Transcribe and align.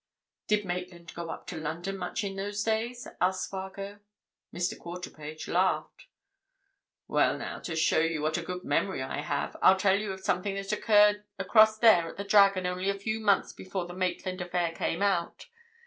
"Did 0.47 0.65
Maitland 0.65 1.13
go 1.13 1.29
up 1.29 1.45
to 1.45 1.57
London 1.57 1.95
much 1.95 2.23
in 2.23 2.35
those 2.35 2.63
days?" 2.63 3.07
asked 3.21 3.45
Spargo. 3.45 3.99
Mr. 4.51 4.75
Quarterpage 4.75 5.47
laughed. 5.47 6.07
"Well, 7.07 7.37
now, 7.37 7.59
to 7.59 7.75
show 7.75 7.99
you 7.99 8.23
what 8.23 8.35
a 8.35 8.41
good 8.41 8.63
memory 8.63 9.03
I 9.03 9.21
have," 9.21 9.49
he 9.49 9.53
said, 9.53 9.59
"I'll 9.61 9.77
tell 9.77 9.99
you 9.99 10.11
of 10.11 10.21
something 10.21 10.55
that 10.55 10.71
occurred 10.71 11.25
across 11.37 11.77
there 11.77 12.07
at 12.07 12.17
the 12.17 12.23
'Dragon' 12.23 12.65
only 12.65 12.89
a 12.89 12.95
few 12.97 13.19
months 13.19 13.53
before 13.53 13.85
the 13.85 13.93
Maitland 13.93 14.41
affair 14.41 14.71
came 14.71 15.03
out. 15.03 15.45